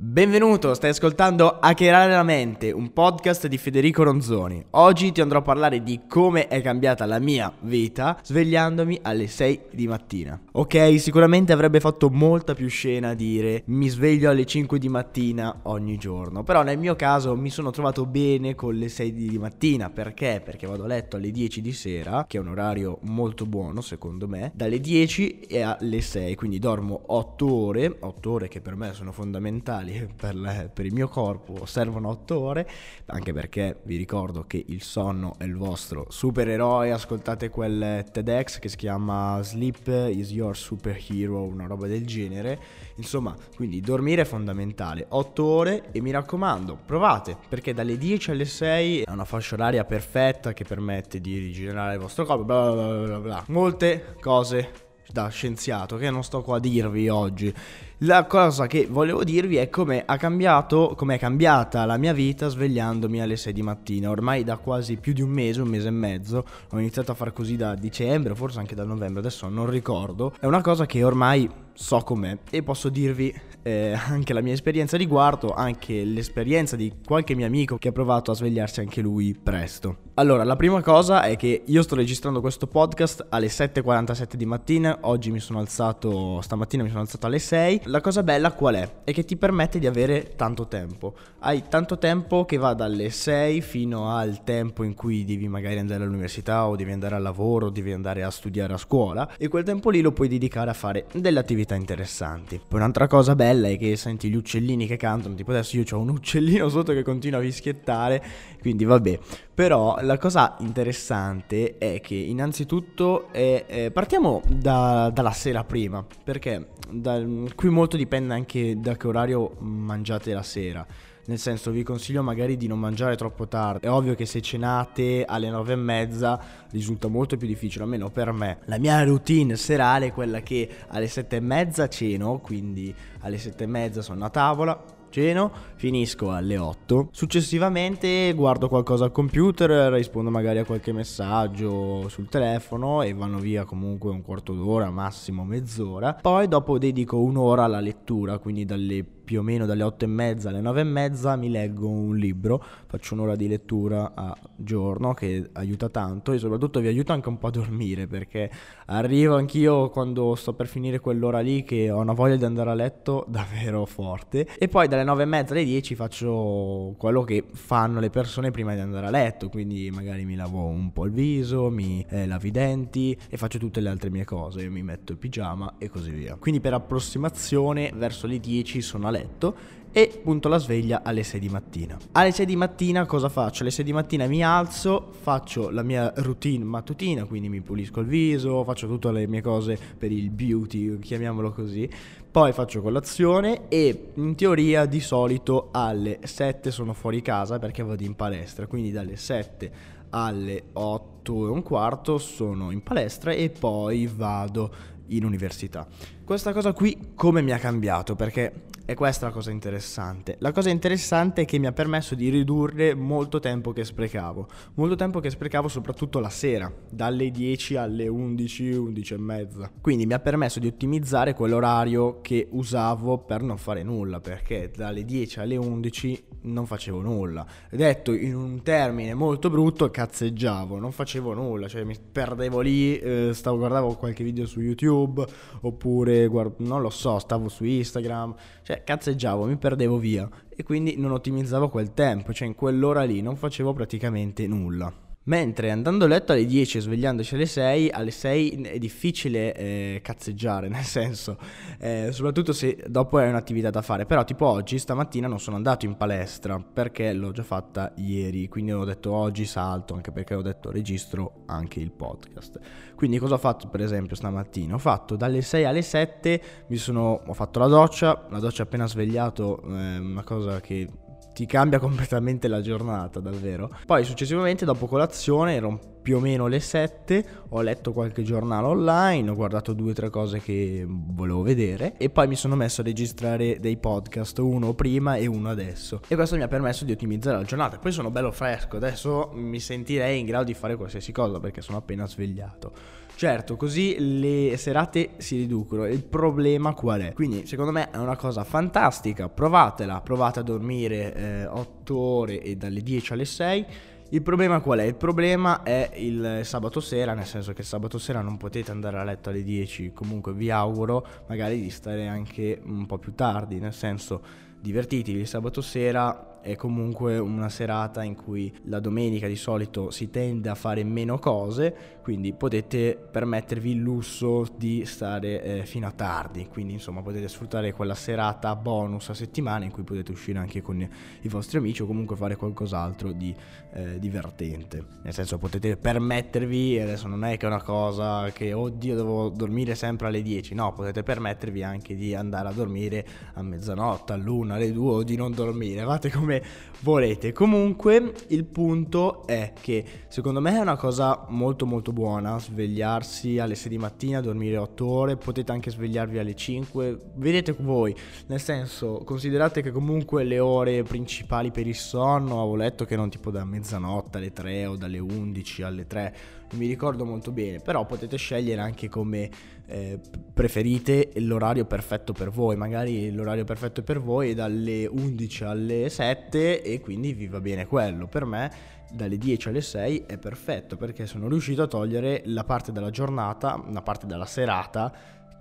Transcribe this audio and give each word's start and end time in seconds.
Benvenuto, 0.00 0.74
stai 0.74 0.90
ascoltando 0.90 1.58
Hackerare 1.58 2.12
la 2.12 2.22
mente, 2.22 2.70
un 2.70 2.92
podcast 2.92 3.48
di 3.48 3.58
Federico 3.58 4.04
Ronzoni. 4.04 4.64
Oggi 4.70 5.10
ti 5.10 5.20
andrò 5.20 5.40
a 5.40 5.42
parlare 5.42 5.82
di 5.82 6.02
come 6.06 6.46
è 6.46 6.62
cambiata 6.62 7.04
la 7.04 7.18
mia 7.18 7.52
vita 7.62 8.16
svegliandomi 8.22 9.00
alle 9.02 9.26
6 9.26 9.60
di 9.72 9.88
mattina. 9.88 10.40
Ok, 10.52 11.00
sicuramente 11.00 11.52
avrebbe 11.52 11.80
fatto 11.80 12.10
molta 12.10 12.54
più 12.54 12.68
scena 12.68 13.14
dire 13.14 13.64
mi 13.66 13.88
sveglio 13.88 14.30
alle 14.30 14.46
5 14.46 14.78
di 14.78 14.88
mattina 14.88 15.62
ogni 15.64 15.96
giorno, 15.96 16.44
però 16.44 16.62
nel 16.62 16.78
mio 16.78 16.94
caso 16.94 17.34
mi 17.34 17.50
sono 17.50 17.72
trovato 17.72 18.06
bene 18.06 18.54
con 18.54 18.76
le 18.76 18.88
6 18.88 19.12
di 19.12 19.36
mattina, 19.36 19.90
perché? 19.90 20.40
Perché 20.44 20.68
vado 20.68 20.84
a 20.84 20.86
letto 20.86 21.16
alle 21.16 21.32
10 21.32 21.60
di 21.60 21.72
sera, 21.72 22.24
che 22.28 22.36
è 22.36 22.40
un 22.40 22.46
orario 22.46 22.98
molto 23.00 23.46
buono 23.46 23.80
secondo 23.80 24.28
me, 24.28 24.52
dalle 24.54 24.78
10 24.78 25.40
e 25.40 25.60
alle 25.60 26.00
6, 26.00 26.36
quindi 26.36 26.60
dormo 26.60 27.02
8 27.06 27.52
ore, 27.52 27.96
8 27.98 28.30
ore 28.30 28.46
che 28.46 28.60
per 28.60 28.76
me 28.76 28.92
sono 28.92 29.10
fondamentali 29.10 29.86
per, 30.14 30.34
le, 30.34 30.70
per, 30.72 30.86
il 30.86 30.92
mio 30.92 31.08
corpo 31.08 31.66
servono 31.66 32.08
8 32.08 32.38
ore, 32.38 32.68
anche 33.06 33.32
perché 33.32 33.80
vi 33.84 33.96
ricordo 33.96 34.44
che 34.46 34.62
il 34.66 34.82
sonno 34.82 35.34
è 35.38 35.44
il 35.44 35.56
vostro 35.56 36.06
supereroe, 36.08 36.92
ascoltate 36.92 37.48
quel 37.48 38.04
TEDx 38.10 38.58
che 38.58 38.68
si 38.68 38.76
chiama 38.76 39.40
Sleep 39.42 40.10
is 40.10 40.30
your 40.30 40.56
superhero, 40.56 41.42
una 41.42 41.66
roba 41.66 41.86
del 41.86 42.06
genere, 42.06 42.58
insomma, 42.96 43.34
quindi 43.56 43.80
dormire 43.80 44.22
è 44.22 44.24
fondamentale, 44.24 45.06
8 45.08 45.44
ore 45.44 45.90
e 45.92 46.00
mi 46.00 46.10
raccomando, 46.10 46.78
provate, 46.84 47.36
perché 47.48 47.74
dalle 47.74 47.96
10 47.96 48.30
alle 48.32 48.44
6 48.44 49.02
è 49.02 49.10
una 49.10 49.24
fascia 49.24 49.54
oraria 49.54 49.84
perfetta 49.84 50.52
che 50.52 50.64
permette 50.64 51.20
di 51.20 51.38
rigenerare 51.38 51.94
il 51.94 52.00
vostro 52.00 52.24
corpo, 52.24 52.44
bla 52.44 52.72
bla 52.72 53.06
bla 53.06 53.18
bla, 53.18 53.44
molte 53.48 54.16
cose 54.20 54.86
da 55.10 55.28
scienziato 55.28 55.96
che 55.96 56.10
non 56.10 56.22
sto 56.22 56.42
qua 56.42 56.56
a 56.56 56.60
dirvi 56.60 57.08
oggi. 57.08 57.54
La 58.02 58.26
cosa 58.26 58.68
che 58.68 58.86
volevo 58.88 59.24
dirvi 59.24 59.56
è 59.56 59.68
come 59.70 60.04
ha 60.06 60.16
cambiato, 60.16 60.94
come 60.96 61.16
è 61.16 61.18
cambiata 61.18 61.84
la 61.84 61.96
mia 61.96 62.12
vita 62.12 62.46
svegliandomi 62.46 63.20
alle 63.20 63.36
6 63.36 63.52
di 63.52 63.62
mattina. 63.62 64.08
Ormai 64.08 64.44
da 64.44 64.56
quasi 64.56 64.98
più 64.98 65.12
di 65.12 65.20
un 65.20 65.30
mese, 65.30 65.62
un 65.62 65.68
mese 65.68 65.88
e 65.88 65.90
mezzo, 65.90 66.44
ho 66.70 66.78
iniziato 66.78 67.10
a 67.10 67.16
far 67.16 67.32
così 67.32 67.56
da 67.56 67.74
dicembre, 67.74 68.36
forse 68.36 68.60
anche 68.60 68.76
da 68.76 68.84
novembre, 68.84 69.18
adesso 69.18 69.48
non 69.48 69.68
ricordo. 69.68 70.32
È 70.38 70.46
una 70.46 70.60
cosa 70.60 70.86
che 70.86 71.02
ormai 71.02 71.50
so 71.72 71.98
com'è 72.00 72.38
e 72.50 72.62
posso 72.64 72.88
dirvi 72.88 73.32
eh, 73.62 73.92
anche 73.92 74.32
la 74.32 74.40
mia 74.40 74.52
esperienza 74.52 74.96
riguardo, 74.96 75.54
anche 75.54 76.04
l'esperienza 76.04 76.74
di 76.74 76.92
qualche 77.04 77.34
mio 77.34 77.46
amico 77.46 77.78
che 77.78 77.88
ha 77.88 77.92
provato 77.92 78.30
a 78.30 78.34
svegliarsi 78.34 78.80
anche 78.80 79.00
lui 79.00 79.36
presto. 79.40 80.06
Allora, 80.14 80.42
la 80.42 80.56
prima 80.56 80.82
cosa 80.82 81.22
è 81.22 81.36
che 81.36 81.62
io 81.64 81.82
sto 81.82 81.94
registrando 81.94 82.40
questo 82.40 82.66
podcast 82.66 83.26
alle 83.28 83.46
7.47 83.46 84.34
di 84.34 84.46
mattina, 84.46 84.98
oggi 85.02 85.30
mi 85.30 85.38
sono 85.38 85.60
alzato, 85.60 86.40
stamattina 86.40 86.82
mi 86.82 86.88
sono 86.88 87.02
alzato 87.02 87.26
alle 87.26 87.38
6. 87.38 87.82
La 87.88 88.02
cosa 88.02 88.22
bella 88.22 88.52
qual 88.52 88.74
è? 88.74 88.90
È 89.02 89.12
che 89.14 89.24
ti 89.24 89.38
permette 89.38 89.78
di 89.78 89.86
avere 89.86 90.34
tanto 90.36 90.68
tempo. 90.68 91.14
Hai 91.38 91.68
tanto 91.70 91.96
tempo 91.96 92.44
che 92.44 92.58
va 92.58 92.74
dalle 92.74 93.08
6 93.08 93.62
fino 93.62 94.14
al 94.14 94.44
tempo 94.44 94.82
in 94.82 94.92
cui 94.92 95.24
devi 95.24 95.48
magari 95.48 95.78
andare 95.78 96.04
all'università 96.04 96.68
o 96.68 96.76
devi 96.76 96.92
andare 96.92 97.14
al 97.14 97.22
lavoro, 97.22 97.66
o 97.66 97.70
devi 97.70 97.92
andare 97.92 98.22
a 98.24 98.30
studiare 98.30 98.74
a 98.74 98.76
scuola 98.76 99.36
e 99.38 99.48
quel 99.48 99.64
tempo 99.64 99.88
lì 99.88 100.02
lo 100.02 100.12
puoi 100.12 100.28
dedicare 100.28 100.68
a 100.68 100.74
fare 100.74 101.06
delle 101.14 101.38
attività 101.38 101.76
interessanti. 101.76 102.60
Poi 102.68 102.78
un'altra 102.78 103.06
cosa 103.06 103.34
bella 103.34 103.68
è 103.68 103.78
che 103.78 103.96
senti 103.96 104.28
gli 104.28 104.36
uccellini 104.36 104.86
che 104.86 104.98
cantano, 104.98 105.34
tipo 105.34 105.52
adesso 105.52 105.78
io 105.78 105.84
ho 105.90 105.98
un 105.98 106.10
uccellino 106.10 106.68
sotto 106.68 106.92
che 106.92 107.02
continua 107.02 107.38
a 107.38 107.42
fischiettare, 107.42 108.22
quindi 108.60 108.84
vabbè. 108.84 109.18
Però 109.54 109.96
la 110.02 110.18
cosa 110.18 110.56
interessante 110.60 111.78
è 111.78 112.00
che 112.02 112.14
innanzitutto 112.14 113.32
eh, 113.32 113.64
eh, 113.66 113.90
partiamo 113.90 114.42
da, 114.46 115.10
dalla 115.10 115.32
sera 115.32 115.64
prima, 115.64 116.04
perché 116.22 116.76
da, 116.90 117.22
qui 117.54 117.68
molto 117.68 117.96
dipende 117.96 118.34
anche 118.34 118.78
da 118.80 118.96
che 118.96 119.06
orario 119.06 119.56
mangiate 119.60 120.32
la 120.32 120.42
sera. 120.42 120.86
Nel 121.26 121.38
senso 121.38 121.70
vi 121.70 121.82
consiglio 121.82 122.22
magari 122.22 122.56
di 122.56 122.66
non 122.66 122.80
mangiare 122.80 123.14
troppo 123.14 123.46
tardi. 123.46 123.86
È 123.86 123.90
ovvio 123.90 124.14
che 124.14 124.24
se 124.24 124.40
cenate 124.40 125.24
alle 125.26 125.50
nove 125.50 125.74
e 125.74 125.76
mezza 125.76 126.40
risulta 126.70 127.08
molto 127.08 127.36
più 127.36 127.46
difficile, 127.46 127.84
almeno 127.84 128.08
per 128.08 128.32
me. 128.32 128.60
La 128.64 128.78
mia 128.78 129.02
routine 129.04 129.56
serale 129.56 130.06
è 130.06 130.12
quella 130.12 130.40
che 130.40 130.68
alle 130.88 131.06
sette 131.06 131.36
e 131.36 131.40
mezza 131.40 131.86
ceno, 131.88 132.38
quindi 132.38 132.94
alle 133.20 133.36
sette 133.36 133.64
e 133.64 133.66
mezza 133.66 134.00
sono 134.00 134.24
a 134.24 134.30
tavola, 134.30 134.82
ceno, 135.10 135.50
finisco 135.76 136.30
alle 136.30 136.58
8. 136.58 137.08
Successivamente 137.10 138.32
guardo 138.34 138.68
qualcosa 138.68 139.04
al 139.04 139.12
computer, 139.12 139.92
rispondo 139.92 140.30
magari 140.30 140.58
a 140.58 140.64
qualche 140.64 140.92
messaggio 140.92 142.08
sul 142.08 142.28
telefono 142.28 143.02
e 143.02 143.12
vanno 143.14 143.38
via 143.38 143.64
comunque 143.64 144.10
un 144.10 144.22
quarto 144.22 144.54
d'ora, 144.54 144.90
massimo 144.90 145.44
mezz'ora. 145.44 146.14
Poi 146.14 146.48
dopo 146.48 146.78
dedico 146.78 147.18
un'ora 147.18 147.64
alla 147.64 147.80
lettura, 147.80 148.38
quindi 148.38 148.64
dalle 148.64 149.04
più 149.28 149.40
o 149.40 149.42
meno 149.42 149.66
dalle 149.66 149.82
8 149.82 150.06
e 150.06 150.08
mezza 150.08 150.48
alle 150.48 150.62
9 150.62 150.80
e 150.80 150.84
mezza 150.84 151.36
mi 151.36 151.50
leggo 151.50 151.86
un 151.86 152.16
libro, 152.16 152.64
faccio 152.86 153.12
un'ora 153.12 153.36
di 153.36 153.46
lettura 153.46 154.12
a 154.14 154.34
giorno 154.56 155.12
che 155.12 155.50
aiuta 155.52 155.90
tanto 155.90 156.32
e 156.32 156.38
soprattutto 156.38 156.80
vi 156.80 156.86
aiuta 156.86 157.12
anche 157.12 157.28
un 157.28 157.36
po' 157.36 157.48
a 157.48 157.50
dormire 157.50 158.06
perché 158.06 158.50
arrivo 158.86 159.36
anch'io 159.36 159.90
quando 159.90 160.34
sto 160.34 160.54
per 160.54 160.66
finire 160.66 160.98
quell'ora 160.98 161.40
lì 161.40 161.62
che 161.62 161.90
ho 161.90 162.00
una 162.00 162.14
voglia 162.14 162.36
di 162.36 162.46
andare 162.46 162.70
a 162.70 162.74
letto 162.74 163.26
davvero 163.28 163.84
forte 163.84 164.48
e 164.58 164.66
poi 164.66 164.88
dalle 164.88 165.04
9 165.04 165.22
e 165.24 165.26
mezza 165.26 165.52
alle 165.52 165.64
10 165.64 165.94
faccio 165.94 166.94
quello 166.96 167.22
che 167.22 167.44
fanno 167.52 168.00
le 168.00 168.08
persone 168.08 168.50
prima 168.50 168.72
di 168.72 168.80
andare 168.80 169.08
a 169.08 169.10
letto, 169.10 169.50
quindi 169.50 169.90
magari 169.90 170.24
mi 170.24 170.36
lavo 170.36 170.64
un 170.64 170.90
po' 170.90 171.04
il 171.04 171.12
viso, 171.12 171.68
mi 171.68 172.02
eh, 172.08 172.26
lavo 172.26 172.46
i 172.46 172.50
denti 172.50 173.14
e 173.28 173.36
faccio 173.36 173.58
tutte 173.58 173.80
le 173.80 173.90
altre 173.90 174.08
mie 174.08 174.24
cose, 174.24 174.66
mi 174.70 174.82
metto 174.82 175.12
il 175.12 175.18
pigiama 175.18 175.74
e 175.76 175.90
così 175.90 176.12
via. 176.12 176.36
Quindi 176.36 176.62
per 176.62 176.72
approssimazione 176.72 177.92
verso 177.94 178.26
le 178.26 178.40
10 178.40 178.80
sono 178.80 179.06
a 179.06 179.10
letto 179.10 179.17
letto 179.18 179.76
e 179.90 180.20
punto 180.22 180.48
la 180.48 180.58
sveglia 180.58 181.02
alle 181.02 181.22
6 181.22 181.40
di 181.40 181.48
mattina. 181.48 181.96
Alle 182.12 182.30
6 182.30 182.46
di 182.46 182.56
mattina 182.56 183.06
cosa 183.06 183.28
faccio? 183.28 183.62
Alle 183.62 183.70
6 183.70 183.84
di 183.84 183.92
mattina 183.92 184.26
mi 184.26 184.44
alzo, 184.44 185.12
faccio 185.20 185.70
la 185.70 185.82
mia 185.82 186.12
routine 186.16 186.64
mattutina, 186.64 187.24
quindi 187.24 187.48
mi 187.48 187.60
pulisco 187.60 188.00
il 188.00 188.06
viso, 188.06 188.62
faccio 188.64 188.86
tutte 188.86 189.10
le 189.10 189.26
mie 189.26 189.40
cose 189.40 189.78
per 189.98 190.12
il 190.12 190.30
beauty, 190.30 190.98
chiamiamolo 190.98 191.52
così. 191.52 191.88
Poi 192.30 192.52
faccio 192.52 192.82
colazione 192.82 193.68
e 193.68 194.10
in 194.14 194.34
teoria 194.34 194.84
di 194.84 195.00
solito 195.00 195.70
alle 195.72 196.20
7 196.22 196.70
sono 196.70 196.92
fuori 196.92 197.22
casa 197.22 197.58
perché 197.58 197.82
vado 197.82 198.04
in 198.04 198.14
palestra, 198.14 198.66
quindi 198.66 198.92
dalle 198.92 199.16
7 199.16 199.96
alle 200.10 200.64
8 200.74 201.46
e 201.46 201.50
un 201.50 201.62
quarto 201.62 202.18
sono 202.18 202.70
in 202.70 202.82
palestra 202.82 203.32
e 203.32 203.50
poi 203.50 204.06
vado 204.06 204.96
in 205.08 205.24
università. 205.24 205.86
Questa 206.24 206.52
cosa 206.52 206.72
qui 206.72 207.12
come 207.14 207.40
mi 207.42 207.52
ha 207.52 207.58
cambiato? 207.58 208.14
Perché 208.14 208.67
è 208.88 208.94
questa 208.94 209.26
la 209.26 209.32
cosa 209.32 209.50
interessante. 209.50 210.36
La 210.38 210.50
cosa 210.50 210.70
interessante 210.70 211.42
è 211.42 211.44
che 211.44 211.58
mi 211.58 211.66
ha 211.66 211.72
permesso 211.72 212.14
di 212.14 212.30
ridurre 212.30 212.94
molto 212.94 213.38
tempo 213.38 213.74
che 213.74 213.84
sprecavo. 213.84 214.48
Molto 214.76 214.94
tempo 214.94 215.20
che 215.20 215.28
sprecavo 215.28 215.68
soprattutto 215.68 216.20
la 216.20 216.30
sera, 216.30 216.72
dalle 216.90 217.30
10 217.30 217.76
alle 217.76 218.08
11, 218.08 218.70
11 218.70 219.12
e 219.12 219.18
mezza. 219.18 219.70
Quindi 219.78 220.06
mi 220.06 220.14
ha 220.14 220.20
permesso 220.20 220.58
di 220.58 220.68
ottimizzare 220.68 221.34
quell'orario 221.34 222.22
che 222.22 222.48
usavo 222.52 223.18
per 223.18 223.42
non 223.42 223.58
fare 223.58 223.82
nulla, 223.82 224.20
perché 224.20 224.72
dalle 224.74 225.04
10 225.04 225.40
alle 225.40 225.56
11 225.56 226.24
non 226.42 226.64
facevo 226.64 227.02
nulla. 227.02 227.46
Detto 227.70 228.12
in 228.12 228.34
un 228.34 228.62
termine 228.62 229.12
molto 229.12 229.50
brutto, 229.50 229.90
cazzeggiavo, 229.90 230.78
non 230.78 230.92
facevo 230.92 231.34
nulla, 231.34 231.68
cioè 231.68 231.84
mi 231.84 231.94
perdevo 232.10 232.60
lì, 232.60 232.98
eh, 232.98 233.30
stavo 233.34 233.58
guardavo 233.58 233.96
qualche 233.96 234.24
video 234.24 234.46
su 234.46 234.60
YouTube 234.60 235.26
oppure 235.60 236.26
guard- 236.28 236.60
non 236.60 236.80
lo 236.80 236.90
so, 236.90 237.18
stavo 237.18 237.48
su 237.48 237.64
Instagram, 237.64 238.34
cioè 238.62 238.77
cazzeggiavo, 238.84 239.44
mi 239.44 239.56
perdevo 239.56 239.98
via 239.98 240.28
e 240.48 240.62
quindi 240.62 240.96
non 240.96 241.12
ottimizzavo 241.12 241.68
quel 241.68 241.94
tempo, 241.94 242.32
cioè 242.32 242.48
in 242.48 242.54
quell'ora 242.54 243.04
lì 243.04 243.22
non 243.22 243.36
facevo 243.36 243.72
praticamente 243.72 244.46
nulla. 244.46 245.07
Mentre 245.28 245.70
andando 245.70 246.06
a 246.06 246.08
letto 246.08 246.32
alle 246.32 246.46
10 246.46 246.78
e 246.78 246.80
svegliandoci 246.80 247.34
alle 247.34 247.44
6, 247.44 247.90
alle 247.90 248.10
6 248.10 248.62
è 248.62 248.78
difficile 248.78 249.54
eh, 249.54 250.00
cazzeggiare, 250.02 250.68
nel 250.72 250.84
senso, 250.84 251.36
eh, 251.78 252.08
soprattutto 252.12 252.54
se 252.54 252.82
dopo 252.88 253.18
hai 253.18 253.28
un'attività 253.28 253.68
da 253.68 253.82
fare. 253.82 254.06
Però 254.06 254.24
tipo 254.24 254.46
oggi, 254.46 254.78
stamattina 254.78 255.28
non 255.28 255.38
sono 255.38 255.56
andato 255.56 255.84
in 255.84 255.98
palestra 255.98 256.58
perché 256.58 257.12
l'ho 257.12 257.30
già 257.32 257.42
fatta 257.42 257.92
ieri, 257.96 258.48
quindi 258.48 258.72
ho 258.72 258.84
detto 258.84 259.12
oggi 259.12 259.44
salto, 259.44 259.92
anche 259.92 260.12
perché 260.12 260.34
ho 260.34 260.40
detto 260.40 260.70
registro 260.70 261.42
anche 261.44 261.78
il 261.78 261.90
podcast. 261.90 262.58
Quindi 262.94 263.18
cosa 263.18 263.34
ho 263.34 263.38
fatto 263.38 263.68
per 263.68 263.82
esempio 263.82 264.16
stamattina? 264.16 264.74
Ho 264.74 264.78
fatto 264.78 265.14
dalle 265.14 265.42
6 265.42 265.64
alle 265.64 265.82
7, 265.82 266.42
mi 266.68 266.76
sono, 266.76 267.20
ho 267.26 267.34
fatto 267.34 267.58
la 267.58 267.66
doccia, 267.66 268.26
la 268.30 268.38
doccia 268.38 268.62
appena 268.62 268.86
svegliato, 268.86 269.60
eh, 269.62 269.98
una 269.98 270.24
cosa 270.24 270.58
che 270.62 270.88
ti 271.32 271.46
cambia 271.46 271.78
completamente 271.80 272.48
la 272.48 272.60
giornata, 272.60 273.20
davvero. 273.20 273.70
Poi 273.86 274.04
successivamente, 274.04 274.64
dopo 274.64 274.86
colazione, 274.86 275.54
erano 275.54 275.78
più 276.08 276.16
o 276.16 276.20
meno 276.20 276.46
le 276.46 276.58
7, 276.58 277.26
ho 277.50 277.60
letto 277.60 277.92
qualche 277.92 278.22
giornale 278.22 278.66
online, 278.66 279.28
ho 279.28 279.34
guardato 279.34 279.74
due 279.74 279.90
o 279.90 279.92
tre 279.92 280.08
cose 280.08 280.40
che 280.40 280.86
volevo 280.88 281.42
vedere 281.42 281.98
e 281.98 282.08
poi 282.08 282.26
mi 282.26 282.34
sono 282.34 282.56
messo 282.56 282.80
a 282.80 282.84
registrare 282.84 283.60
dei 283.60 283.76
podcast, 283.76 284.38
uno 284.38 284.72
prima 284.72 285.16
e 285.16 285.26
uno 285.26 285.50
adesso. 285.50 286.00
E 286.08 286.14
questo 286.14 286.36
mi 286.36 286.42
ha 286.44 286.48
permesso 286.48 286.86
di 286.86 286.92
ottimizzare 286.92 287.36
la 287.36 287.42
giornata. 287.42 287.76
Poi 287.76 287.92
sono 287.92 288.10
bello 288.10 288.32
fresco, 288.32 288.76
adesso 288.76 289.32
mi 289.34 289.60
sentirei 289.60 290.18
in 290.18 290.24
grado 290.24 290.44
di 290.44 290.54
fare 290.54 290.76
qualsiasi 290.76 291.12
cosa 291.12 291.40
perché 291.40 291.60
sono 291.60 291.76
appena 291.76 292.06
svegliato. 292.06 292.72
Certo, 293.14 293.56
così 293.56 293.96
le 294.20 294.56
serate 294.56 295.10
si 295.18 295.36
riducono. 295.36 295.84
Il 295.86 296.04
problema 296.04 296.72
qual 296.72 297.02
è? 297.02 297.12
Quindi, 297.12 297.46
secondo 297.46 297.72
me 297.72 297.90
è 297.90 297.98
una 297.98 298.16
cosa 298.16 298.44
fantastica. 298.44 299.28
Provatela, 299.28 300.00
provate 300.00 300.38
a 300.38 300.42
dormire 300.42 301.14
eh, 301.14 301.46
8 301.46 301.98
ore 301.98 302.40
e 302.40 302.56
dalle 302.56 302.80
10 302.80 303.12
alle 303.12 303.24
6. 303.26 303.66
Il 304.10 304.22
problema 304.22 304.60
qual 304.60 304.78
è? 304.78 304.84
Il 304.84 304.94
problema 304.94 305.62
è 305.62 305.90
il 305.96 306.40
sabato 306.42 306.80
sera, 306.80 307.12
nel 307.12 307.26
senso 307.26 307.52
che 307.52 307.62
sabato 307.62 307.98
sera 307.98 308.22
non 308.22 308.38
potete 308.38 308.70
andare 308.70 308.98
a 308.98 309.04
letto 309.04 309.28
alle 309.28 309.42
10, 309.42 309.92
comunque 309.92 310.32
vi 310.32 310.50
auguro 310.50 311.06
magari 311.26 311.60
di 311.60 311.68
stare 311.68 312.06
anche 312.06 312.58
un 312.64 312.86
po' 312.86 312.96
più 312.96 313.14
tardi, 313.14 313.58
nel 313.58 313.74
senso 313.74 314.46
divertitevi 314.60 315.20
il 315.20 315.26
sabato 315.26 315.60
sera 315.60 316.28
è 316.40 316.56
comunque 316.56 317.18
una 317.18 317.48
serata 317.48 318.02
in 318.02 318.14
cui 318.14 318.52
la 318.64 318.80
domenica 318.80 319.26
di 319.26 319.36
solito 319.36 319.90
si 319.90 320.10
tende 320.10 320.48
a 320.48 320.54
fare 320.54 320.84
meno 320.84 321.18
cose, 321.18 321.98
quindi 322.02 322.32
potete 322.32 322.96
permettervi 322.96 323.72
il 323.72 323.78
lusso 323.78 324.46
di 324.56 324.84
stare 324.86 325.42
eh, 325.42 325.66
fino 325.66 325.86
a 325.86 325.90
tardi, 325.90 326.46
quindi 326.46 326.74
insomma 326.74 327.02
potete 327.02 327.28
sfruttare 327.28 327.72
quella 327.72 327.94
serata 327.94 328.54
bonus 328.56 329.10
a 329.10 329.14
settimana 329.14 329.64
in 329.64 329.70
cui 329.70 329.82
potete 329.82 330.10
uscire 330.10 330.38
anche 330.38 330.62
con 330.62 330.80
i 330.80 331.28
vostri 331.28 331.58
amici 331.58 331.82
o 331.82 331.86
comunque 331.86 332.16
fare 332.16 332.36
qualcos'altro 332.36 333.12
di 333.12 333.34
eh, 333.72 333.98
divertente. 333.98 334.84
Nel 335.02 335.12
senso 335.12 335.38
potete 335.38 335.76
permettervi, 335.76 336.80
adesso 336.80 337.08
non 337.08 337.24
è 337.24 337.36
che 337.36 337.44
è 337.44 337.48
una 337.48 337.62
cosa 337.62 338.30
che 338.32 338.52
oddio 338.52 338.96
devo 338.96 339.28
dormire 339.28 339.74
sempre 339.74 340.06
alle 340.06 340.22
10, 340.22 340.54
no, 340.54 340.72
potete 340.72 341.02
permettervi 341.02 341.62
anche 341.62 341.94
di 341.94 342.14
andare 342.14 342.48
a 342.48 342.52
dormire 342.52 343.06
a 343.34 343.42
mezzanotte, 343.42 344.14
all'una, 344.14 344.47
alle 344.50 344.72
due 344.72 344.92
o 344.92 345.02
di 345.02 345.16
non 345.16 345.32
dormire, 345.32 345.84
fate 345.84 346.10
come 346.10 346.42
volete. 346.80 347.32
Comunque 347.32 348.12
il 348.28 348.44
punto 348.44 349.26
è 349.26 349.52
che 349.60 349.84
secondo 350.08 350.40
me 350.40 350.56
è 350.56 350.60
una 350.60 350.76
cosa 350.76 351.26
molto 351.28 351.66
molto 351.66 351.92
buona 351.92 352.38
svegliarsi 352.38 353.38
alle 353.38 353.54
6 353.54 353.70
di 353.70 353.78
mattina, 353.78 354.20
dormire 354.20 354.56
8 354.56 354.86
ore, 354.86 355.16
potete 355.16 355.52
anche 355.52 355.70
svegliarvi 355.70 356.18
alle 356.18 356.34
5, 356.34 356.98
vedete 357.16 357.54
voi, 357.58 357.94
nel 358.26 358.40
senso 358.40 359.02
considerate 359.04 359.62
che 359.62 359.70
comunque 359.70 360.24
le 360.24 360.38
ore 360.38 360.82
principali 360.82 361.50
per 361.50 361.66
il 361.66 361.74
sonno, 361.74 362.40
avevo 362.40 362.56
letto 362.56 362.84
che 362.84 362.96
non 362.96 363.10
tipo 363.10 363.30
da 363.30 363.44
mezzanotte 363.44 364.18
alle 364.18 364.32
3 364.32 364.66
o 364.66 364.76
dalle 364.76 364.98
11 364.98 365.62
alle 365.62 365.86
3, 365.86 366.16
non 366.50 366.60
mi 366.60 366.66
ricordo 366.66 367.04
molto 367.04 367.30
bene, 367.30 367.58
però 367.58 367.84
potete 367.84 368.16
scegliere 368.16 368.60
anche 368.60 368.88
come 368.88 369.30
eh, 369.66 370.00
preferite 370.32 371.10
l'orario 371.16 371.64
perfetto 371.66 372.12
per 372.12 372.30
voi, 372.30 372.56
magari 372.56 373.12
l'orario 373.12 373.44
perfetto 373.44 373.82
per 373.82 374.00
voi 374.00 374.30
è 374.30 374.34
dalle 374.34 374.86
11 374.86 375.44
alle 375.44 375.88
7 375.88 376.62
e 376.62 376.80
quindi 376.80 377.12
vi 377.12 377.26
va 377.26 377.40
bene 377.40 377.66
quello. 377.66 378.06
Per 378.06 378.24
me 378.24 378.50
dalle 378.90 379.18
10 379.18 379.48
alle 379.48 379.60
6 379.60 380.04
è 380.06 380.16
perfetto 380.16 380.76
perché 380.76 381.06
sono 381.06 381.28
riuscito 381.28 381.62
a 381.62 381.66
togliere 381.66 382.22
la 382.26 382.44
parte 382.44 382.72
della 382.72 382.90
giornata, 382.90 383.62
la 383.70 383.82
parte 383.82 384.06
della 384.06 384.26
serata 384.26 384.92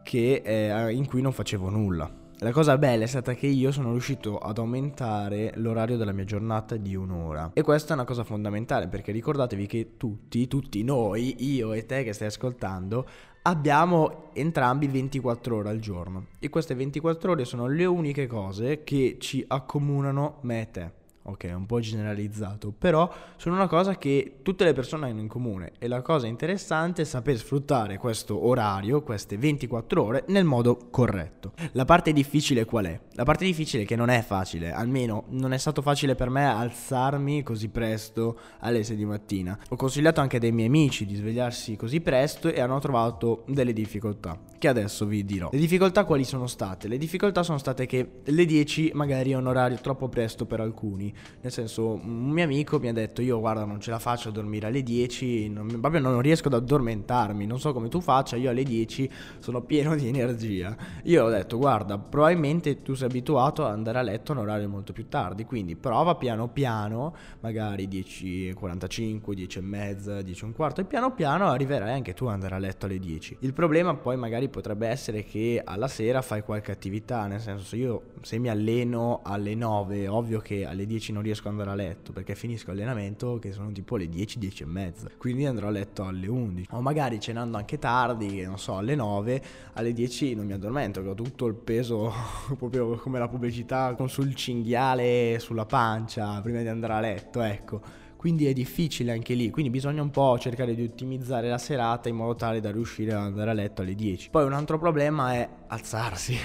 che, 0.03 0.41
eh, 0.43 0.93
in 0.93 1.05
cui 1.07 1.21
non 1.21 1.31
facevo 1.31 1.69
nulla. 1.69 2.25
La 2.41 2.51
cosa 2.51 2.77
bella 2.77 3.03
è 3.03 3.07
stata 3.07 3.33
che 3.33 3.47
io 3.47 3.71
sono 3.71 3.89
riuscito 3.89 4.37
ad 4.37 4.59
aumentare 4.59 5.53
l'orario 5.55 5.97
della 5.97 6.11
mia 6.11 6.23
giornata 6.23 6.75
di 6.75 6.95
un'ora. 6.95 7.49
E 7.55 7.63
questa 7.63 7.91
è 7.91 7.95
una 7.95 8.05
cosa 8.05 8.23
fondamentale 8.23 8.87
perché 8.87 9.11
ricordatevi 9.11 9.65
che 9.65 9.93
tutti, 9.97 10.47
tutti 10.47 10.83
noi, 10.83 11.35
io 11.39 11.73
e 11.73 11.87
te 11.87 12.03
che 12.03 12.13
stai 12.13 12.27
ascoltando, 12.27 13.07
abbiamo 13.41 14.29
entrambi 14.33 14.87
24 14.87 15.55
ore 15.55 15.69
al 15.69 15.79
giorno. 15.79 16.27
E 16.37 16.49
queste 16.49 16.75
24 16.75 17.31
ore 17.31 17.43
sono 17.43 17.65
le 17.65 17.85
uniche 17.85 18.27
cose 18.27 18.83
che 18.83 19.17
ci 19.19 19.43
accomunano 19.47 20.37
me 20.41 20.61
e 20.61 20.69
te 20.69 20.96
ok, 21.27 21.51
un 21.55 21.65
po' 21.65 21.79
generalizzato, 21.79 22.73
però 22.77 23.11
sono 23.35 23.55
una 23.55 23.67
cosa 23.67 23.97
che 23.97 24.39
tutte 24.41 24.63
le 24.63 24.73
persone 24.73 25.09
hanno 25.09 25.19
in 25.19 25.27
comune 25.27 25.73
e 25.77 25.87
la 25.87 26.01
cosa 26.01 26.27
interessante 26.27 27.01
è 27.01 27.05
saper 27.05 27.37
sfruttare 27.37 27.97
questo 27.97 28.45
orario, 28.45 29.03
queste 29.03 29.37
24 29.37 30.03
ore, 30.03 30.23
nel 30.27 30.45
modo 30.45 30.87
corretto. 30.89 31.53
La 31.73 31.85
parte 31.85 32.13
difficile 32.13 32.65
qual 32.65 32.85
è? 32.85 32.99
La 33.13 33.23
parte 33.23 33.45
difficile 33.45 33.83
è 33.83 33.85
che 33.85 33.95
non 33.95 34.09
è 34.09 34.21
facile, 34.21 34.71
almeno 34.71 35.25
non 35.29 35.51
è 35.51 35.57
stato 35.57 35.81
facile 35.81 36.15
per 36.15 36.29
me 36.29 36.45
alzarmi 36.45 37.43
così 37.43 37.67
presto 37.67 38.39
alle 38.59 38.83
6 38.83 38.95
di 38.95 39.05
mattina. 39.05 39.57
Ho 39.69 39.75
consigliato 39.75 40.21
anche 40.21 40.39
dei 40.39 40.51
miei 40.51 40.67
amici 40.67 41.05
di 41.05 41.15
svegliarsi 41.15 41.75
così 41.75 41.99
presto 41.99 42.47
e 42.47 42.61
hanno 42.61 42.79
trovato 42.79 43.43
delle 43.47 43.73
difficoltà, 43.73 44.39
che 44.57 44.67
adesso 44.67 45.05
vi 45.05 45.25
dirò. 45.25 45.49
Le 45.51 45.59
difficoltà 45.59 46.05
quali 46.05 46.23
sono 46.23 46.47
state? 46.47 46.87
Le 46.87 46.97
difficoltà 46.97 47.43
sono 47.43 47.57
state 47.57 47.85
che 47.85 48.21
le 48.23 48.45
10 48.45 48.91
magari 48.93 49.31
è 49.31 49.35
un 49.35 49.47
orario 49.47 49.77
troppo 49.81 50.07
presto 50.07 50.45
per 50.45 50.61
alcuni 50.61 51.13
nel 51.41 51.51
senso, 51.51 51.93
un 51.93 52.29
mio 52.29 52.43
amico 52.43 52.79
mi 52.79 52.87
ha 52.87 52.93
detto: 52.93 53.21
Io 53.21 53.39
guarda, 53.39 53.65
non 53.65 53.79
ce 53.79 53.91
la 53.91 53.99
faccio 53.99 54.29
a 54.29 54.31
dormire 54.31 54.67
alle 54.67 54.83
10, 54.83 55.49
non, 55.49 55.67
proprio 55.79 56.01
non 56.01 56.21
riesco 56.21 56.47
ad 56.47 56.55
addormentarmi. 56.55 57.45
Non 57.45 57.59
so 57.59 57.73
come 57.73 57.89
tu 57.89 58.01
faccia, 58.01 58.35
io 58.35 58.49
alle 58.49 58.63
10 58.63 59.09
sono 59.39 59.61
pieno 59.61 59.95
di 59.95 60.07
energia. 60.07 60.75
Io 61.03 61.25
ho 61.25 61.29
detto: 61.29 61.57
Guarda, 61.57 61.97
probabilmente 61.97 62.81
tu 62.81 62.93
sei 62.93 63.07
abituato 63.07 63.65
ad 63.65 63.71
andare 63.71 63.99
a 63.99 64.01
letto 64.01 64.31
a 64.31 64.35
un 64.35 64.41
orario 64.41 64.69
molto 64.69 64.93
più 64.93 65.07
tardi. 65.07 65.45
Quindi 65.45 65.75
prova 65.75 66.15
piano 66.15 66.49
piano, 66.49 67.15
magari 67.41 67.87
10.45, 67.87 69.33
10 69.33 69.57
e 69.57 69.61
mezza, 69.61 70.21
10 70.21 70.41
e 70.41 70.45
un 70.45 70.53
quarto, 70.53 70.81
e 70.81 70.85
piano 70.85 71.13
piano 71.13 71.47
arriverai 71.47 71.93
anche 71.93 72.13
tu 72.13 72.25
ad 72.25 72.33
andare 72.33 72.55
a 72.55 72.59
letto 72.59 72.85
alle 72.85 72.99
10. 72.99 73.37
Il 73.41 73.53
problema 73.53 73.95
poi 73.95 74.17
magari 74.17 74.49
potrebbe 74.49 74.87
essere 74.87 75.23
che 75.23 75.61
alla 75.63 75.87
sera 75.87 76.21
fai 76.21 76.41
qualche 76.41 76.71
attività, 76.71 77.27
nel 77.27 77.39
senso, 77.39 77.75
io 77.75 78.01
se 78.21 78.37
mi 78.37 78.49
alleno 78.49 79.21
alle 79.23 79.55
9, 79.55 80.07
ovvio 80.07 80.39
che 80.39 80.65
alle 80.65 80.85
10 80.85 81.06
non 81.11 81.21
riesco 81.21 81.47
ad 81.47 81.53
andare 81.53 81.69
a 81.71 81.75
letto 81.75 82.11
perché 82.11 82.35
finisco 82.35 82.71
allenamento 82.71 83.39
che 83.39 83.51
sono 83.51 83.71
tipo 83.71 83.95
le 83.95 84.09
10, 84.09 84.39
10 84.39 84.63
e 84.63 84.65
mezza. 84.65 85.09
Quindi 85.17 85.45
andrò 85.45 85.67
a 85.67 85.71
letto 85.71 86.03
alle 86.03 86.27
11. 86.27 86.69
O 86.71 86.81
magari 86.81 87.19
cenando 87.19 87.57
anche 87.57 87.79
tardi, 87.79 88.41
non 88.43 88.59
so, 88.59 88.77
alle 88.77 88.95
9, 88.95 89.43
alle 89.73 89.93
10 89.93 90.35
non 90.35 90.45
mi 90.45 90.53
addormento, 90.53 91.01
che 91.01 91.09
ho 91.09 91.15
tutto 91.15 91.45
il 91.45 91.55
peso 91.55 92.11
proprio 92.57 92.95
come 92.95 93.19
la 93.19 93.27
pubblicità 93.27 93.95
sul 94.07 94.35
cinghiale 94.35 95.37
sulla 95.39 95.65
pancia 95.65 96.39
prima 96.41 96.61
di 96.61 96.67
andare 96.67 96.93
a 96.93 96.99
letto, 96.99 97.41
ecco 97.41 98.05
quindi 98.17 98.47
è 98.47 98.53
difficile 98.53 99.11
anche 99.11 99.35
lì, 99.35 99.51
quindi 99.51 99.69
bisogna 99.69 100.01
un 100.01 100.09
po' 100.09 100.37
cercare 100.39 100.73
di 100.73 100.83
ottimizzare 100.83 101.47
la 101.47 101.59
serata 101.59 102.09
in 102.09 102.15
modo 102.15 102.35
tale 102.35 102.59
da 102.59 102.71
riuscire 102.71 103.13
ad 103.13 103.19
andare 103.19 103.51
a 103.51 103.53
letto 103.53 103.83
alle 103.83 103.93
10. 103.93 104.29
Poi 104.31 104.43
un 104.43 104.53
altro 104.53 104.79
problema 104.79 105.33
è 105.35 105.47
alzarsi, 105.67 106.35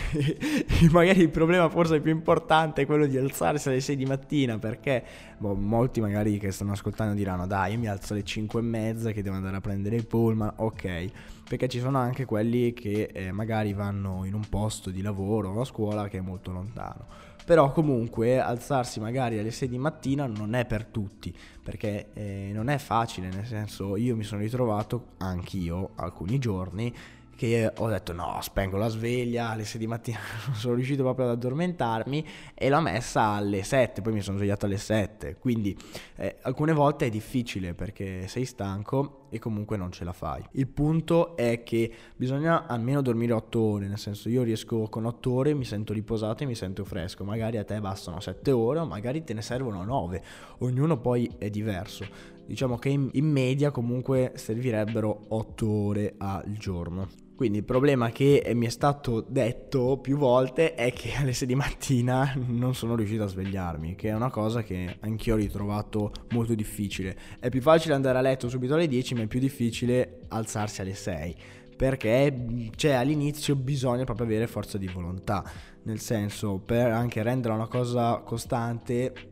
magari 0.93 1.23
il 1.23 1.31
problema 1.31 1.69
forse 1.71 2.00
più 2.00 2.12
importante 2.12 2.83
è 2.83 2.87
quello 2.87 3.07
di 3.07 3.17
alzarsi 3.17 3.69
alle 3.69 3.81
6 3.81 3.97
di 3.97 4.05
mattina 4.05 4.59
perché 4.59 5.02
boh, 5.38 5.55
molti 5.55 6.00
magari 6.00 6.38
che 6.38 6.50
stanno 6.50 6.73
ascoltando 6.73 7.14
diranno 7.14 7.47
dai 7.47 7.73
io 7.73 7.79
mi 7.79 7.88
alzo 7.88 8.12
alle 8.12 8.23
5 8.23 8.61
e 8.61 8.62
mezza 8.62 9.11
che 9.11 9.23
devo 9.23 9.37
andare 9.37 9.57
a 9.57 9.61
prendere 9.61 9.97
il 9.97 10.07
pullman, 10.07 10.52
ok, 10.57 11.11
perché 11.49 11.69
ci 11.69 11.81
sono 11.81 11.99
anche 11.99 12.26
quelli 12.26 12.75
che 12.75 13.11
eh, 13.12 13.33
magari 13.33 13.73
vanno 13.73 14.25
in 14.25 14.35
un 14.35 14.47
posto 14.49 14.91
di 14.91 15.00
lavoro 15.00 15.50
o 15.50 15.61
a 15.62 15.64
scuola 15.64 16.09
che 16.09 16.19
è 16.19 16.21
molto 16.21 16.52
lontano 16.52 17.31
però 17.44 17.72
comunque 17.72 18.38
alzarsi 18.38 19.00
magari 19.00 19.38
alle 19.38 19.50
6 19.50 19.68
di 19.68 19.78
mattina 19.78 20.26
non 20.26 20.54
è 20.54 20.64
per 20.64 20.84
tutti, 20.84 21.34
perché 21.62 22.08
eh, 22.14 22.50
non 22.52 22.68
è 22.68 22.78
facile, 22.78 23.28
nel 23.28 23.46
senso 23.46 23.96
io 23.96 24.16
mi 24.16 24.25
sono 24.25 24.40
ritrovato 24.40 25.08
anch'io 25.18 25.90
alcuni 25.96 26.38
giorni 26.38 26.94
che 27.42 27.72
ho 27.76 27.88
detto 27.88 28.12
no, 28.12 28.38
spengo 28.40 28.76
la 28.76 28.87
sveglia 28.87 29.49
alle 29.49 29.64
6 29.64 29.80
di 29.80 29.88
mattina, 29.88 30.20
non 30.46 30.54
sono 30.54 30.75
riuscito 30.75 31.02
proprio 31.02 31.25
ad 31.25 31.32
addormentarmi 31.32 32.25
e 32.54 32.68
l'ho 32.68 32.80
messa 32.80 33.22
alle 33.30 33.64
7, 33.64 34.00
poi 34.00 34.12
mi 34.12 34.20
sono 34.20 34.37
svegliato 34.37 34.66
alle 34.66 34.76
7, 34.76 35.38
quindi 35.40 35.76
eh, 36.14 36.37
alcune 36.42 36.72
volte 36.72 37.06
è 37.06 37.11
difficile 37.11 37.75
perché 37.75 38.28
sei 38.28 38.44
stanco 38.44 39.26
e 39.28 39.40
comunque 39.40 39.76
non 39.76 39.90
ce 39.90 40.04
la 40.04 40.12
fai. 40.12 40.44
Il 40.52 40.68
punto 40.68 41.34
è 41.34 41.64
che 41.64 41.90
bisogna 42.14 42.66
almeno 42.68 43.02
dormire 43.02 43.32
8 43.32 43.61
ore, 43.61 43.88
nel 43.88 43.99
senso 43.99 44.28
io 44.28 44.44
riesco 44.44 44.88
con 44.88 45.04
8 45.04 45.32
ore, 45.32 45.54
mi 45.54 45.64
sento 45.64 45.92
riposato 45.92 46.44
e 46.44 46.46
mi 46.46 46.54
sento 46.54 46.84
fresco, 46.84 47.25
magari 47.25 47.56
a 47.56 47.64
te 47.64 47.80
bastano 47.80 48.20
7 48.20 48.52
ore 48.52 48.78
o 48.78 48.87
magari 48.87 49.25
te 49.25 49.34
ne 49.34 49.42
servono 49.42 49.82
9, 49.82 50.22
ognuno 50.58 50.96
poi 50.99 51.28
è 51.38 51.50
diverso. 51.50 52.06
Diciamo 52.46 52.78
che 52.78 52.88
in, 52.88 53.08
in 53.12 53.26
media 53.26 53.70
comunque 53.70 54.32
servirebbero 54.34 55.26
8 55.28 55.68
ore 55.68 56.14
al 56.18 56.52
giorno. 56.58 57.08
Quindi 57.34 57.58
il 57.58 57.64
problema 57.64 58.11
che 58.11 58.49
mi 58.54 58.66
è 58.66 58.68
stato 58.68 59.25
detto 59.26 59.99
più 59.99 60.16
volte 60.16 60.75
è 60.75 60.92
che 60.92 61.14
alle 61.18 61.32
6 61.32 61.49
di 61.49 61.54
mattina 61.54 62.34
non 62.37 62.75
sono 62.75 62.94
riuscito 62.94 63.25
a 63.25 63.26
svegliarmi, 63.26 63.96
che 63.96 64.11
è 64.11 64.14
una 64.14 64.30
cosa 64.30 64.62
che 64.62 64.99
anch'io 65.00 65.34
ho 65.34 65.38
ritrovato 65.38 66.12
molto 66.30 66.54
difficile. 66.54 67.16
È 67.40 67.49
più 67.49 67.61
facile 67.61 67.94
andare 67.94 68.18
a 68.18 68.20
letto 68.20 68.49
subito 68.49 68.75
alle 68.75 68.87
10, 68.87 69.14
ma 69.14 69.22
è 69.22 69.26
più 69.26 69.40
difficile 69.40 70.20
alzarsi 70.28 70.82
alle 70.82 70.94
6 70.94 71.37
perché 71.75 72.70
cioè, 72.76 72.92
all'inizio 72.92 73.56
bisogna 73.56 74.04
proprio 74.04 74.26
avere 74.26 74.46
forza 74.46 74.78
di 74.78 74.87
volontà, 74.87 75.42
nel 75.82 75.99
senso 75.99 76.58
per 76.64 76.92
anche 76.92 77.25
rendere 77.25 77.54
una 77.54 77.66
cosa 77.66 78.18
costante 78.18 79.32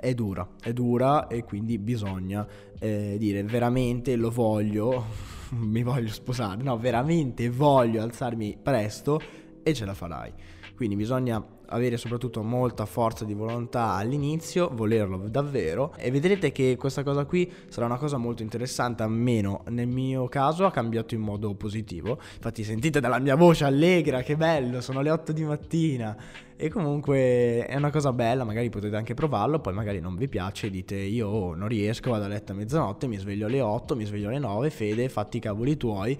è 0.00 0.14
dura, 0.14 0.46
è 0.62 0.72
dura 0.72 1.26
e 1.26 1.44
quindi 1.44 1.78
bisogna 1.78 2.46
eh, 2.78 3.16
dire 3.18 3.42
veramente 3.42 4.16
lo 4.16 4.30
voglio 4.30 5.04
mi 5.58 5.82
voglio 5.82 6.08
sposare, 6.08 6.62
no, 6.62 6.76
veramente 6.78 7.48
voglio 7.50 8.02
alzarmi 8.02 8.58
presto 8.62 9.20
e 9.62 9.74
ce 9.74 9.84
la 9.84 9.94
farai. 9.94 10.32
Quindi 10.76 10.94
bisogna 10.94 11.42
avere 11.68 11.96
soprattutto 11.96 12.42
molta 12.42 12.84
forza 12.84 13.24
di 13.24 13.34
volontà 13.34 13.94
all'inizio, 13.94 14.70
volerlo 14.72 15.16
davvero 15.28 15.94
e 15.96 16.10
vedrete 16.10 16.52
che 16.52 16.76
questa 16.78 17.02
cosa 17.02 17.24
qui 17.24 17.50
sarà 17.68 17.86
una 17.86 17.96
cosa 17.96 18.18
molto 18.18 18.42
interessante, 18.42 19.02
almeno 19.02 19.62
nel 19.70 19.88
mio 19.88 20.28
caso 20.28 20.66
ha 20.66 20.70
cambiato 20.70 21.14
in 21.14 21.22
modo 21.22 21.54
positivo. 21.54 22.18
Infatti 22.34 22.62
sentite 22.62 23.00
dalla 23.00 23.18
mia 23.18 23.36
voce 23.36 23.64
allegra, 23.64 24.22
che 24.22 24.36
bello, 24.36 24.80
sono 24.80 25.00
le 25.00 25.10
8 25.10 25.32
di 25.32 25.44
mattina 25.44 26.16
e 26.56 26.68
comunque 26.68 27.66
è 27.66 27.76
una 27.76 27.90
cosa 27.90 28.12
bella, 28.12 28.44
magari 28.44 28.68
potete 28.68 28.96
anche 28.96 29.14
provarlo, 29.14 29.60
poi 29.60 29.72
magari 29.72 29.98
non 29.98 30.14
vi 30.14 30.28
piace 30.28 30.70
dite 30.70 30.96
io 30.96 31.54
non 31.54 31.68
riesco, 31.68 32.10
vado 32.10 32.24
a 32.24 32.28
letto 32.28 32.52
a 32.52 32.54
mezzanotte, 32.54 33.06
mi 33.06 33.16
sveglio 33.16 33.46
alle 33.46 33.60
8, 33.60 33.96
mi 33.96 34.04
sveglio 34.04 34.28
alle 34.28 34.38
9, 34.38 34.70
fede, 34.70 35.08
fatti 35.08 35.38
i 35.38 35.40
cavoli 35.40 35.76
tuoi 35.76 36.18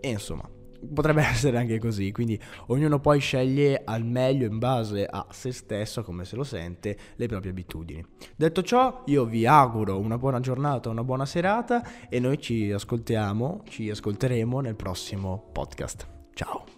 e 0.00 0.08
insomma 0.08 0.48
potrebbe 0.94 1.22
essere 1.26 1.58
anche 1.58 1.78
così, 1.78 2.12
quindi 2.12 2.40
ognuno 2.66 3.00
poi 3.00 3.20
sceglie 3.20 3.82
al 3.84 4.04
meglio 4.04 4.46
in 4.46 4.58
base 4.58 5.06
a 5.06 5.26
se 5.30 5.52
stesso, 5.52 6.02
come 6.02 6.24
se 6.24 6.36
lo 6.36 6.44
sente, 6.44 6.96
le 7.16 7.26
proprie 7.26 7.50
abitudini. 7.50 8.04
Detto 8.36 8.62
ciò, 8.62 9.02
io 9.06 9.24
vi 9.24 9.46
auguro 9.46 9.98
una 9.98 10.18
buona 10.18 10.40
giornata, 10.40 10.88
una 10.88 11.04
buona 11.04 11.26
serata 11.26 11.82
e 12.08 12.20
noi 12.20 12.38
ci 12.38 12.70
ascoltiamo, 12.70 13.62
ci 13.68 13.90
ascolteremo 13.90 14.60
nel 14.60 14.76
prossimo 14.76 15.50
podcast. 15.52 16.06
Ciao! 16.34 16.77